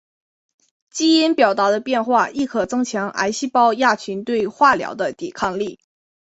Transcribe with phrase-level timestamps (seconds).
[0.89, 5.77] 基因表达的变化亦可增强癌细胞亚群对化疗的抵抗力。